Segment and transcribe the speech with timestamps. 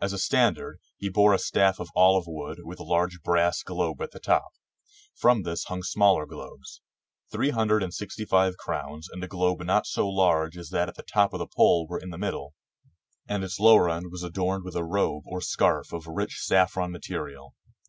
[0.00, 4.02] As a standard he bore a staff of olive wood with a large brass globe
[4.02, 4.48] at the top.
[5.14, 6.82] From this hung smaller globes.
[7.30, 10.96] Three hundred and sixty five crowns and a globe not so large as that at
[10.96, 12.56] the top of the pole were in the middle,
[13.28, 17.54] and its lower end was adorned with a robe or scarf of rich saffron material.